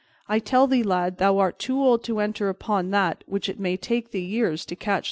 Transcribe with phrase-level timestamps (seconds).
[0.25, 3.59] (3) I tell thee, lad, thou art too old to enter upon that which it
[3.59, 4.99] may take thee years to catch the hang of."